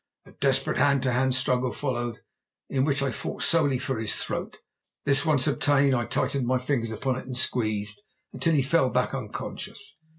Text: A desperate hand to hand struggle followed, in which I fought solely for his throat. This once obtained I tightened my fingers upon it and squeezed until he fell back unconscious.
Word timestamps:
A 0.25 0.31
desperate 0.31 0.79
hand 0.79 1.03
to 1.03 1.11
hand 1.13 1.35
struggle 1.35 1.71
followed, 1.71 2.21
in 2.71 2.85
which 2.85 3.03
I 3.03 3.11
fought 3.11 3.43
solely 3.43 3.77
for 3.77 3.99
his 3.99 4.15
throat. 4.15 4.57
This 5.05 5.27
once 5.27 5.45
obtained 5.45 5.93
I 5.93 6.05
tightened 6.05 6.47
my 6.47 6.57
fingers 6.57 6.89
upon 6.89 7.17
it 7.17 7.27
and 7.27 7.37
squeezed 7.37 8.01
until 8.33 8.55
he 8.55 8.63
fell 8.63 8.89
back 8.89 9.13
unconscious. 9.13 9.95